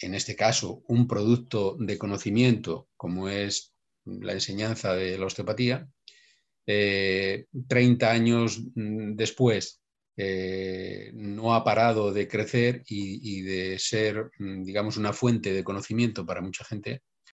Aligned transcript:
en 0.00 0.14
este 0.14 0.36
caso, 0.36 0.82
un 0.88 1.06
producto 1.06 1.76
de 1.78 1.98
conocimiento 1.98 2.88
como 2.96 3.28
es 3.28 3.74
la 4.04 4.32
enseñanza 4.32 4.94
de 4.94 5.18
la 5.18 5.26
osteopatía, 5.26 5.88
eh, 6.66 7.46
30 7.66 8.10
años 8.10 8.60
mm, 8.74 9.14
después 9.14 9.80
eh, 10.16 11.12
no 11.14 11.54
ha 11.54 11.64
parado 11.64 12.12
de 12.12 12.28
crecer 12.28 12.82
y, 12.86 13.42
de 13.42 13.78
ser, 13.78 14.30
mm, 14.38 14.64
digamos, 14.64 14.96
una 14.96 15.12
fuente 15.12 15.52
de 15.52 15.64
conocimiento 15.64 16.26
para 16.26 16.40
mucha 16.40 16.64
gente, 16.64 17.02